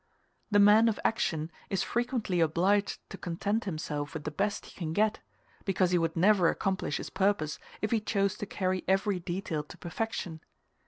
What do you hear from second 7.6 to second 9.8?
if he chose to carry every detail to